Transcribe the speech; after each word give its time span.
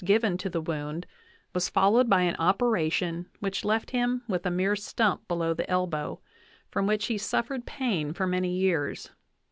VIII 0.03 0.07
given 0.07 0.35
to 0.39 0.49
the 0.49 0.61
wound 0.61 1.05
was 1.53 1.69
followed 1.69 2.09
by 2.09 2.21
an 2.21 2.35
operation 2.37 3.27
which 3.39 3.63
left 3.63 3.91
him 3.91 4.23
with 4.27 4.43
a 4.47 4.49
mere 4.49 4.75
stump 4.75 5.27
below 5.27 5.53
the 5.53 5.69
elbow, 5.69 6.19
from 6.71 6.87
which 6.87 7.05
he 7.05 7.19
suf 7.19 7.49
fered 7.49 7.67
pain 7.67 8.11
for 8.11 8.25
many 8.25 8.49
years. 8.51 9.11